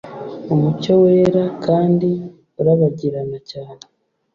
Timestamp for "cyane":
3.51-3.81